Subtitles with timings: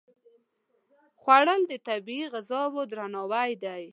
[1.21, 3.83] خوړل د طبیعي غذاو درناوی دی